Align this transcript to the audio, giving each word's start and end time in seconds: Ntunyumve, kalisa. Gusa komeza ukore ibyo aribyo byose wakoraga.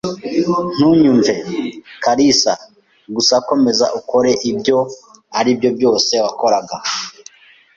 Ntunyumve, 0.75 1.33
kalisa. 2.03 2.53
Gusa 3.15 3.35
komeza 3.49 3.85
ukore 3.99 4.31
ibyo 4.51 4.77
aribyo 5.39 5.69
byose 5.77 6.13
wakoraga. 6.23 6.75